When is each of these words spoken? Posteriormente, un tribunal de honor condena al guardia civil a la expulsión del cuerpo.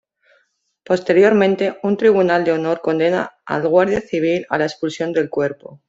Posteriormente, 0.83 1.77
un 1.83 1.95
tribunal 1.95 2.43
de 2.43 2.53
honor 2.53 2.81
condena 2.81 3.35
al 3.45 3.67
guardia 3.67 4.01
civil 4.01 4.47
a 4.49 4.57
la 4.57 4.65
expulsión 4.65 5.13
del 5.13 5.29
cuerpo. 5.29 5.79